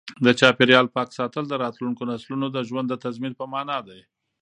[0.25, 4.01] د چاپیریال پاک ساتل د راتلونکو نسلونو د ژوند د تضمین په مانا دی.